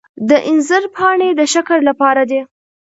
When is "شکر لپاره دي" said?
1.53-2.41